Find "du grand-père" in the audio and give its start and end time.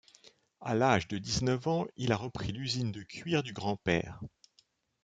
3.43-4.19